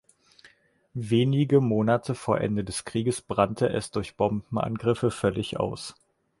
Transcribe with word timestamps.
Wenige 0.95 1.61
Monate 1.61 2.15
vor 2.15 2.41
Ende 2.41 2.63
des 2.63 2.85
Krieges 2.85 3.21
brannte 3.21 3.69
es 3.69 3.91
durch 3.91 4.15
Bombenangriffe 4.15 5.11
völlig 5.11 5.59
aus. 5.59 5.93